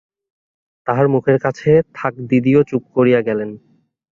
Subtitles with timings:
[0.87, 1.69] তাহার মুখের কাছে
[1.95, 3.49] থাকদিদিও চুপ করিয়া গেলেন।